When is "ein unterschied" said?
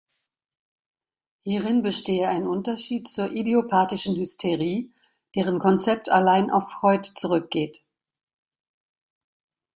2.27-3.07